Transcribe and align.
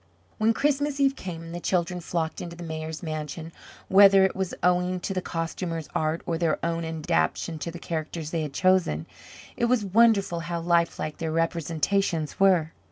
When 0.39 0.51
Christmas 0.51 0.99
Eve 0.99 1.15
came 1.15 1.43
and 1.43 1.53
the 1.53 1.59
children 1.59 1.99
flocked 1.99 2.41
into 2.41 2.55
the 2.55 2.63
Mayor's 2.63 3.03
mansion, 3.03 3.51
whether 3.87 4.23
it 4.23 4.35
was 4.35 4.55
owing 4.63 4.99
to 5.01 5.13
the 5.13 5.21
Costumer's 5.21 5.87
art, 5.93 6.23
or 6.25 6.39
their 6.39 6.57
own 6.65 6.83
adaptation 6.83 7.59
to 7.59 7.69
the 7.69 7.77
characters 7.77 8.31
they 8.31 8.41
had 8.41 8.51
chosen, 8.51 9.05
it 9.55 9.65
was 9.65 9.85
wonderful 9.85 10.39
how 10.39 10.59
lifelike 10.59 11.19
their 11.19 11.31
representations 11.31 12.39
were. 12.39 12.71